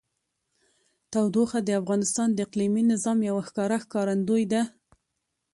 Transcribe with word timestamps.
تودوخه 1.11 1.59
د 1.63 1.69
افغانستان 1.81 2.29
د 2.33 2.37
اقلیمي 2.47 2.83
نظام 2.91 3.17
یوه 3.29 3.41
ښکاره 3.47 3.77
ښکارندوی 3.83 4.43
ده. 4.51 4.61